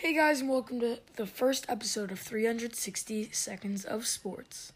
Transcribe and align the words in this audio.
Hey 0.00 0.14
guys, 0.14 0.40
and 0.40 0.48
welcome 0.48 0.80
to 0.80 0.98
the 1.16 1.26
first 1.26 1.66
episode 1.68 2.10
of 2.10 2.18
360 2.18 3.32
Seconds 3.32 3.84
of 3.84 4.06
Sports. 4.06 4.72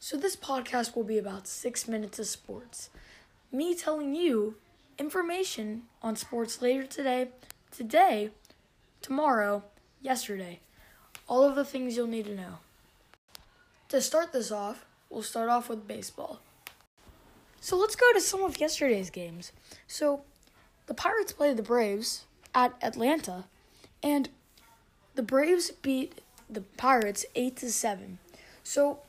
So, 0.00 0.16
this 0.16 0.34
podcast 0.34 0.96
will 0.96 1.04
be 1.04 1.18
about 1.18 1.46
six 1.46 1.86
minutes 1.86 2.18
of 2.18 2.24
sports. 2.24 2.88
Me 3.52 3.74
telling 3.74 4.14
you 4.14 4.54
information 4.98 5.82
on 6.00 6.16
sports 6.16 6.62
later 6.62 6.86
today, 6.86 7.28
today, 7.70 8.30
tomorrow, 9.02 9.62
yesterday. 10.00 10.60
All 11.28 11.44
of 11.44 11.54
the 11.54 11.62
things 11.62 11.98
you'll 11.98 12.06
need 12.06 12.24
to 12.24 12.34
know. 12.34 12.60
To 13.90 14.00
start 14.00 14.32
this 14.32 14.50
off, 14.50 14.86
we'll 15.10 15.22
start 15.22 15.50
off 15.50 15.68
with 15.68 15.86
baseball. 15.86 16.40
So, 17.60 17.76
let's 17.76 17.94
go 17.94 18.10
to 18.14 18.22
some 18.22 18.42
of 18.42 18.58
yesterday's 18.58 19.10
games. 19.10 19.52
So, 19.86 20.22
the 20.86 20.94
Pirates 20.94 21.32
played 21.32 21.58
the 21.58 21.62
Braves 21.62 22.24
at 22.54 22.72
Atlanta 22.80 23.44
and 24.06 24.28
the 25.16 25.22
Braves 25.22 25.72
beat 25.82 26.20
the 26.48 26.60
Pirates 26.60 27.26
8 27.34 27.56
to 27.56 27.72
7. 27.72 28.18
So 28.62 29.00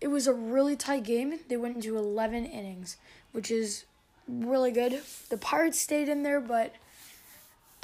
it 0.00 0.06
was 0.06 0.28
a 0.28 0.32
really 0.32 0.76
tight 0.76 1.02
game. 1.02 1.40
They 1.48 1.56
went 1.56 1.74
into 1.74 1.98
11 1.98 2.46
innings, 2.46 2.98
which 3.32 3.50
is 3.50 3.84
really 4.28 4.70
good. 4.70 5.02
The 5.28 5.36
Pirates 5.36 5.80
stayed 5.80 6.08
in 6.08 6.22
there, 6.22 6.40
but 6.40 6.76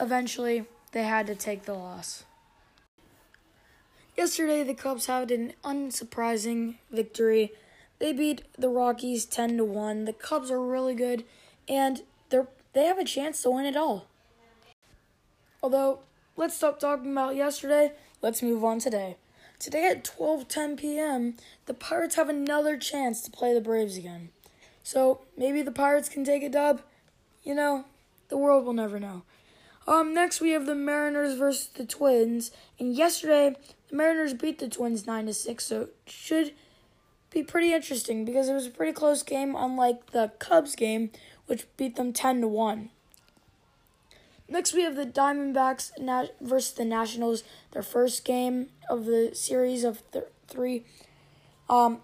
eventually 0.00 0.66
they 0.92 1.02
had 1.02 1.26
to 1.26 1.34
take 1.34 1.64
the 1.64 1.74
loss. 1.74 2.22
Yesterday, 4.16 4.62
the 4.62 4.74
Cubs 4.74 5.06
had 5.06 5.32
an 5.32 5.54
unsurprising 5.64 6.76
victory. 6.92 7.50
They 7.98 8.12
beat 8.12 8.44
the 8.56 8.68
Rockies 8.68 9.24
10 9.24 9.56
to 9.56 9.64
1. 9.64 10.04
The 10.04 10.12
Cubs 10.12 10.52
are 10.52 10.64
really 10.64 10.94
good 10.94 11.24
and 11.68 12.02
they're 12.28 12.46
they 12.74 12.84
have 12.84 12.98
a 12.98 13.04
chance 13.04 13.42
to 13.42 13.50
win 13.50 13.66
it 13.66 13.76
all. 13.76 14.06
Although, 15.62 16.00
let's 16.36 16.56
stop 16.56 16.78
talking 16.78 17.12
about 17.12 17.36
yesterday. 17.36 17.92
Let's 18.20 18.42
move 18.42 18.64
on 18.64 18.78
today. 18.78 19.16
Today 19.58 19.88
at 19.88 20.04
12:10 20.04 20.76
p.m., 20.76 21.36
the 21.66 21.74
Pirates 21.74 22.16
have 22.16 22.28
another 22.28 22.76
chance 22.76 23.20
to 23.22 23.30
play 23.30 23.54
the 23.54 23.60
Braves 23.60 23.96
again. 23.96 24.30
So, 24.82 25.20
maybe 25.36 25.62
the 25.62 25.70
Pirates 25.70 26.08
can 26.08 26.24
take 26.24 26.42
a 26.42 26.48
dub. 26.48 26.82
You 27.44 27.54
know, 27.54 27.84
the 28.28 28.36
world 28.36 28.64
will 28.64 28.72
never 28.72 28.98
know. 28.98 29.22
Um 29.86 30.14
next 30.14 30.40
we 30.40 30.50
have 30.50 30.66
the 30.66 30.74
Mariners 30.74 31.36
versus 31.36 31.66
the 31.68 31.84
Twins, 31.84 32.50
and 32.78 32.94
yesterday 32.94 33.56
the 33.88 33.96
Mariners 33.96 34.34
beat 34.34 34.58
the 34.58 34.68
Twins 34.68 35.06
9 35.06 35.26
to 35.26 35.34
6, 35.34 35.64
so 35.64 35.82
it 35.82 35.94
should 36.06 36.52
be 37.30 37.42
pretty 37.42 37.72
interesting 37.72 38.24
because 38.24 38.48
it 38.48 38.54
was 38.54 38.66
a 38.66 38.70
pretty 38.70 38.92
close 38.92 39.22
game 39.22 39.56
unlike 39.56 40.10
the 40.12 40.32
Cubs 40.38 40.76
game 40.76 41.10
which 41.46 41.66
beat 41.76 41.96
them 41.96 42.12
10 42.12 42.42
to 42.42 42.48
1. 42.48 42.90
Next, 44.52 44.74
we 44.74 44.82
have 44.82 44.96
the 44.96 45.06
Diamondbacks 45.06 45.92
versus 46.42 46.74
the 46.74 46.84
Nationals, 46.84 47.42
their 47.70 47.82
first 47.82 48.22
game 48.22 48.68
of 48.86 49.06
the 49.06 49.30
series 49.32 49.82
of 49.82 50.02
th- 50.12 50.26
three. 50.46 50.84
Um, 51.70 52.02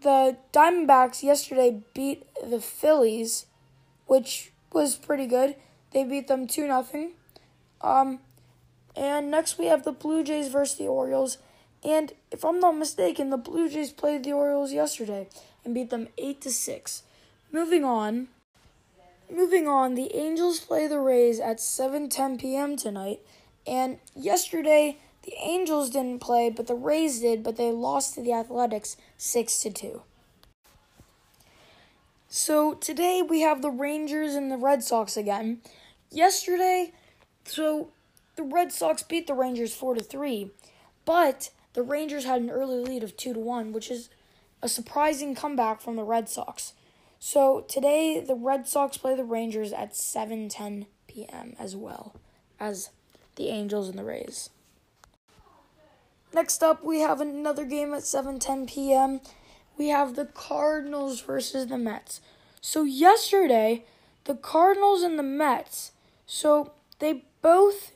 the 0.00 0.38
Diamondbacks 0.54 1.22
yesterday 1.22 1.82
beat 1.92 2.24
the 2.42 2.62
Phillies, 2.62 3.44
which 4.06 4.52
was 4.72 4.96
pretty 4.96 5.26
good. 5.26 5.54
They 5.92 6.02
beat 6.02 6.28
them 6.28 6.46
2 6.46 6.62
0. 6.62 7.10
Um, 7.82 8.20
and 8.96 9.30
next, 9.30 9.58
we 9.58 9.66
have 9.66 9.84
the 9.84 9.92
Blue 9.92 10.24
Jays 10.24 10.48
versus 10.48 10.78
the 10.78 10.86
Orioles. 10.86 11.36
And 11.84 12.14
if 12.30 12.42
I'm 12.42 12.58
not 12.58 12.78
mistaken, 12.78 13.28
the 13.28 13.36
Blue 13.36 13.68
Jays 13.68 13.92
played 13.92 14.24
the 14.24 14.32
Orioles 14.32 14.72
yesterday 14.72 15.28
and 15.62 15.74
beat 15.74 15.90
them 15.90 16.08
8 16.16 16.40
to 16.40 16.50
6. 16.50 17.02
Moving 17.52 17.84
on. 17.84 18.28
Moving 19.32 19.66
on, 19.66 19.94
the 19.94 20.14
Angels 20.14 20.60
play 20.60 20.86
the 20.86 21.00
Rays 21.00 21.40
at 21.40 21.56
7:10 21.56 22.38
p.m. 22.38 22.76
tonight. 22.76 23.20
And 23.66 23.98
yesterday, 24.14 24.98
the 25.22 25.32
Angels 25.40 25.88
didn't 25.88 26.18
play, 26.18 26.50
but 26.50 26.66
the 26.66 26.74
Rays 26.74 27.20
did, 27.20 27.42
but 27.42 27.56
they 27.56 27.70
lost 27.70 28.14
to 28.14 28.20
the 28.20 28.34
Athletics 28.34 28.98
6 29.16 29.62
to 29.62 29.70
2. 29.70 30.02
So 32.28 32.74
today 32.74 33.22
we 33.22 33.40
have 33.40 33.62
the 33.62 33.70
Rangers 33.70 34.34
and 34.34 34.50
the 34.50 34.58
Red 34.58 34.82
Sox 34.82 35.16
again. 35.16 35.62
Yesterday, 36.10 36.92
so 37.46 37.88
the 38.36 38.42
Red 38.42 38.70
Sox 38.70 39.02
beat 39.02 39.26
the 39.26 39.34
Rangers 39.34 39.74
4 39.74 39.94
to 39.94 40.02
3, 40.02 40.50
but 41.06 41.48
the 41.72 41.82
Rangers 41.82 42.26
had 42.26 42.42
an 42.42 42.50
early 42.50 42.80
lead 42.80 43.02
of 43.02 43.16
2 43.16 43.32
to 43.32 43.40
1, 43.40 43.72
which 43.72 43.90
is 43.90 44.10
a 44.60 44.68
surprising 44.68 45.34
comeback 45.34 45.80
from 45.80 45.96
the 45.96 46.04
Red 46.04 46.28
Sox. 46.28 46.74
So 47.24 47.60
today 47.68 48.18
the 48.18 48.34
Red 48.34 48.66
Sox 48.66 48.96
play 48.96 49.14
the 49.14 49.22
Rangers 49.22 49.72
at 49.72 49.92
7:10 49.92 50.86
p.m. 51.06 51.54
as 51.56 51.76
well 51.76 52.16
as 52.58 52.90
the 53.36 53.48
Angels 53.48 53.88
and 53.88 53.96
the 53.96 54.02
Rays. 54.02 54.50
Next 56.34 56.64
up, 56.64 56.82
we 56.82 56.98
have 56.98 57.20
another 57.20 57.64
game 57.64 57.94
at 57.94 58.02
7:10 58.02 58.66
p.m. 58.66 59.20
We 59.78 59.86
have 59.90 60.16
the 60.16 60.24
Cardinals 60.24 61.20
versus 61.20 61.68
the 61.68 61.78
Mets. 61.78 62.20
So 62.60 62.82
yesterday, 62.82 63.84
the 64.24 64.34
Cardinals 64.34 65.02
and 65.02 65.16
the 65.16 65.22
Mets, 65.22 65.92
so 66.26 66.72
they 66.98 67.22
both 67.40 67.92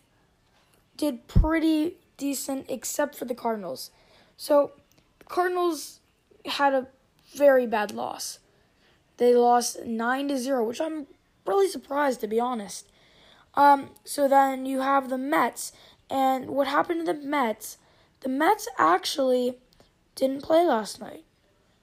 did 0.97 1.27
pretty 1.27 1.97
decent 2.17 2.67
except 2.69 3.17
for 3.17 3.25
the 3.25 3.35
Cardinals. 3.35 3.91
So 4.37 4.71
the 5.19 5.25
Cardinals 5.25 5.99
had 6.45 6.75
a 6.75 6.87
very 7.35 7.67
bad 7.67 7.91
loss. 7.91 8.39
They 9.19 9.34
lost 9.34 9.84
9 9.84 10.28
to 10.28 10.38
0, 10.38 10.65
which 10.65 10.81
I'm 10.81 11.06
really 11.47 11.69
surprised 11.69 12.21
to 12.21 12.27
be 12.27 12.41
honest. 12.41 12.91
Um, 13.54 13.91
so 14.04 14.28
then 14.28 14.66
you 14.66 14.81
have 14.81 15.09
the 15.09 15.19
Mets, 15.19 15.72
and 16.10 16.50
what 16.50 16.66
happened 16.66 17.06
to 17.06 17.12
the 17.12 17.19
Mets? 17.19 17.78
The 18.21 18.28
Mets 18.28 18.69
actually 18.78 19.59
didn't 20.15 20.43
play 20.43 20.65
last 20.65 21.00
night. 21.00 21.25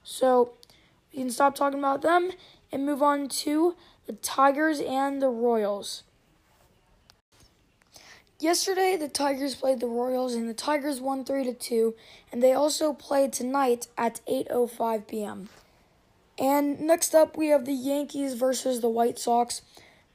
So 0.04 0.52
we 1.12 1.20
can 1.20 1.30
stop 1.30 1.54
talking 1.54 1.78
about 1.78 2.02
them 2.02 2.30
and 2.70 2.86
move 2.86 3.02
on 3.02 3.28
to 3.28 3.74
the 4.06 4.12
Tigers 4.14 4.80
and 4.80 5.20
the 5.20 5.28
Royals. 5.28 6.02
Yesterday, 8.38 8.96
the 8.96 9.08
Tigers 9.08 9.54
played 9.54 9.80
the 9.80 9.86
Royals, 9.86 10.34
and 10.34 10.48
the 10.48 10.54
Tigers 10.54 11.00
won 11.00 11.24
three 11.24 11.44
to 11.44 11.54
two. 11.54 11.94
And 12.30 12.42
they 12.42 12.52
also 12.52 12.92
played 12.92 13.32
tonight 13.32 13.86
at 13.96 14.20
8:05 14.26 15.06
p.m. 15.06 15.48
And 16.38 16.80
next 16.80 17.14
up, 17.14 17.36
we 17.36 17.48
have 17.48 17.64
the 17.64 17.72
Yankees 17.72 18.34
versus 18.34 18.80
the 18.80 18.88
White 18.88 19.18
Sox. 19.18 19.62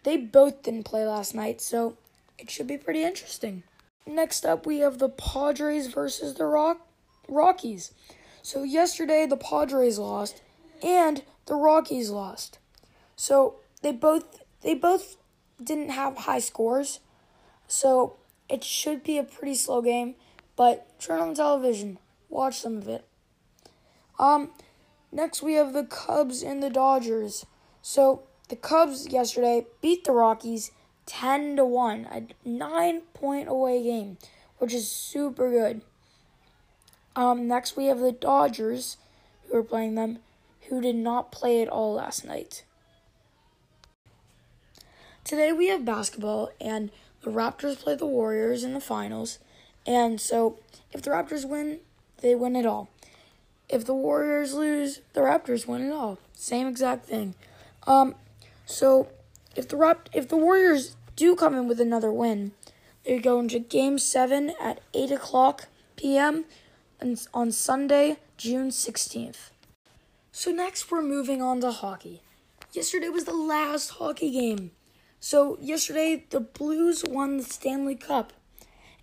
They 0.03 0.17
both 0.17 0.63
didn't 0.63 0.83
play 0.83 1.05
last 1.05 1.33
night, 1.33 1.61
so 1.61 1.97
it 2.37 2.49
should 2.49 2.67
be 2.67 2.77
pretty 2.77 3.03
interesting. 3.03 3.63
Next 4.05 4.45
up, 4.45 4.65
we 4.65 4.79
have 4.79 4.97
the 4.97 5.09
Padres 5.09 5.87
versus 5.87 6.33
the 6.35 6.45
Rock- 6.45 6.87
Rockies. 7.27 7.93
So 8.41 8.63
yesterday, 8.63 9.25
the 9.25 9.37
Padres 9.37 9.99
lost, 9.99 10.41
and 10.81 11.23
the 11.45 11.55
Rockies 11.55 12.09
lost. 12.09 12.59
So 13.15 13.55
they 13.81 13.91
both 13.91 14.43
they 14.61 14.73
both 14.73 15.17
didn't 15.61 15.89
have 15.89 16.17
high 16.17 16.39
scores, 16.39 16.99
so 17.67 18.17
it 18.49 18.63
should 18.63 19.03
be 19.03 19.17
a 19.17 19.23
pretty 19.23 19.55
slow 19.55 19.81
game. 19.81 20.15
But 20.55 20.99
turn 20.99 21.19
on 21.19 21.35
television, 21.35 21.99
watch 22.29 22.59
some 22.59 22.77
of 22.77 22.87
it. 22.87 23.05
Um, 24.17 24.49
Next, 25.11 25.41
we 25.41 25.53
have 25.53 25.73
the 25.73 25.83
Cubs 25.83 26.43
and 26.43 26.61
the 26.61 26.69
Dodgers. 26.69 27.45
So, 27.81 28.23
the 28.49 28.55
Cubs 28.55 29.07
yesterday 29.07 29.65
beat 29.81 30.03
the 30.03 30.11
Rockies 30.11 30.71
10 31.07 31.55
to 31.55 31.65
1, 31.65 32.07
a 32.11 32.47
9 32.47 33.01
point 33.13 33.49
away 33.49 33.83
game, 33.83 34.17
which 34.59 34.73
is 34.73 34.87
super 34.87 35.49
good. 35.49 35.81
Um, 37.15 37.47
next, 37.47 37.75
we 37.75 37.85
have 37.85 37.99
the 37.99 38.11
Dodgers, 38.11 38.97
who 39.47 39.57
are 39.57 39.63
playing 39.63 39.95
them, 39.95 40.19
who 40.69 40.79
did 40.79 40.95
not 40.95 41.31
play 41.31 41.61
at 41.61 41.67
all 41.67 41.95
last 41.95 42.23
night. 42.23 42.63
Today, 45.23 45.51
we 45.51 45.67
have 45.67 45.83
basketball, 45.83 46.51
and 46.61 46.91
the 47.23 47.31
Raptors 47.31 47.79
play 47.79 47.95
the 47.95 48.05
Warriors 48.05 48.63
in 48.63 48.73
the 48.73 48.79
finals. 48.79 49.39
And 49.87 50.21
so, 50.21 50.59
if 50.91 51.01
the 51.01 51.09
Raptors 51.09 51.47
win, 51.47 51.79
they 52.21 52.35
win 52.35 52.55
it 52.55 52.65
all. 52.65 52.89
If 53.69 53.85
the 53.85 53.93
Warriors 53.93 54.53
lose, 54.53 55.01
the 55.13 55.21
Raptors 55.21 55.67
win 55.67 55.83
it 55.83 55.91
all. 55.91 56.17
Same 56.33 56.67
exact 56.67 57.05
thing. 57.05 57.35
Um, 57.85 58.15
so 58.65 59.09
if 59.55 59.67
the 59.67 59.97
if 60.11 60.27
the 60.27 60.37
Warriors 60.37 60.95
do 61.15 61.35
come 61.35 61.53
in 61.53 61.67
with 61.67 61.79
another 61.79 62.11
win, 62.11 62.51
they 63.05 63.19
go 63.19 63.39
into 63.39 63.59
Game 63.59 63.99
Seven 63.99 64.53
at 64.59 64.81
eight 64.93 65.11
o'clock 65.11 65.67
p.m. 65.95 66.45
on 67.33 67.51
Sunday, 67.51 68.17
June 68.37 68.71
sixteenth. 68.71 69.51
So 70.31 70.51
next, 70.51 70.89
we're 70.89 71.01
moving 71.01 71.41
on 71.41 71.61
to 71.61 71.71
hockey. 71.71 72.21
Yesterday 72.71 73.09
was 73.09 73.25
the 73.25 73.33
last 73.33 73.89
hockey 73.89 74.31
game. 74.31 74.71
So 75.19 75.57
yesterday, 75.59 76.25
the 76.29 76.39
Blues 76.39 77.03
won 77.03 77.37
the 77.37 77.43
Stanley 77.43 77.95
Cup, 77.95 78.33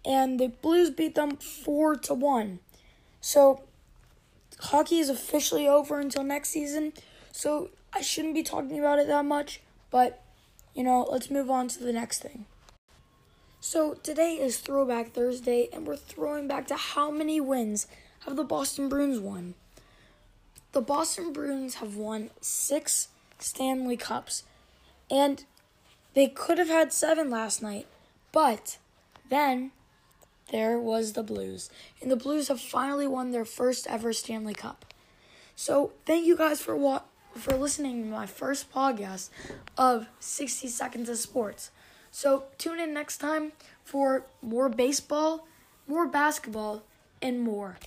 and 0.05 0.41
the 0.41 0.49
Blues 0.49 0.91
beat 0.91 1.15
them 1.15 1.37
four 1.37 1.95
to 1.97 2.15
one. 2.15 2.61
So 3.21 3.63
hockey 4.61 4.99
is 4.99 5.09
officially 5.09 5.69
over 5.69 6.01
until 6.01 6.23
next 6.23 6.51
season, 6.51 6.93
so 7.33 7.71
I 7.93 8.01
shouldn't 8.01 8.35
be 8.35 8.43
talking 8.43 8.79
about 8.79 8.99
it 8.99 9.07
that 9.07 9.25
much, 9.25 9.61
but 9.91 10.23
you 10.75 10.83
know, 10.83 11.07
let's 11.11 11.31
move 11.31 11.51
on 11.51 11.69
to 11.69 11.83
the 11.83 11.93
next 11.93 12.21
thing. 12.21 12.47
So 13.61 13.95
today 13.95 14.35
is 14.35 14.59
Throwback 14.59 15.13
Thursday, 15.13 15.69
and 15.73 15.87
we're 15.87 15.97
throwing 15.97 16.47
back 16.47 16.67
to 16.69 16.77
how 16.77 17.11
many 17.11 17.41
wins 17.41 17.87
have 18.25 18.37
the 18.37 18.45
Boston 18.45 18.89
Bruins 18.89 19.19
won? 19.19 19.55
The 20.73 20.81
Boston 20.83 21.33
Bruins 21.33 21.77
have 21.77 21.97
won 21.97 22.31
six 22.41 23.09
Stanley 23.39 23.97
Cups, 23.97 24.45
and 25.11 25.45
they 26.15 26.29
could 26.29 26.59
have 26.59 26.69
had 26.69 26.93
seven 26.93 27.31
last 27.31 27.63
night, 27.63 27.87
but 28.33 28.79
then 29.29 29.73
there 30.51 30.79
was 30.79 31.13
the 31.13 31.23
Blues, 31.23 31.71
and 32.01 32.11
the 32.11 32.17
Blues 32.17 32.49
have 32.49 32.61
finally 32.61 33.07
won 33.07 33.31
their 33.31 33.45
first 33.45 33.87
ever 33.89 34.13
Stanley 34.13 34.55
Cup. 34.55 34.85
So 35.55 35.93
thank 36.05 36.27
you 36.27 36.37
guys 36.37 36.61
for 36.61 37.03
for 37.35 37.57
listening 37.57 38.05
to 38.05 38.09
my 38.09 38.27
first 38.27 38.73
podcast 38.73 39.29
of 39.77 40.07
60 40.21 40.69
Seconds 40.69 41.09
of 41.09 41.19
Sports. 41.19 41.71
So 42.11 42.45
tune 42.57 42.81
in 42.81 42.95
next 42.95 43.19
time 43.19 43.53
for 43.85 44.27
more 44.41 44.69
baseball, 44.69 45.47
more 45.87 46.07
basketball, 46.07 46.83
and 47.21 47.41
more. 47.41 47.79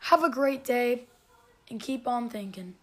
Have 0.00 0.22
a 0.22 0.30
great 0.30 0.64
day 0.64 1.04
and 1.70 1.80
keep 1.80 2.06
on 2.06 2.28
thinking. 2.28 2.74